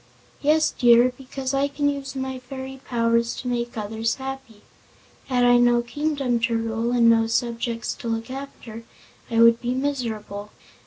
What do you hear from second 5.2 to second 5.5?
Had